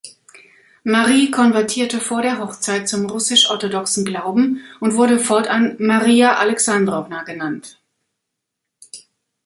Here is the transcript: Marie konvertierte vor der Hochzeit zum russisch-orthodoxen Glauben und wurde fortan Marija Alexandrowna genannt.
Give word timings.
Marie 0.83 1.29
konvertierte 1.29 1.99
vor 1.99 2.23
der 2.23 2.39
Hochzeit 2.39 2.89
zum 2.89 3.05
russisch-orthodoxen 3.05 4.03
Glauben 4.03 4.63
und 4.79 4.95
wurde 4.95 5.19
fortan 5.19 5.75
Marija 5.77 6.37
Alexandrowna 6.37 7.21
genannt. 7.21 7.79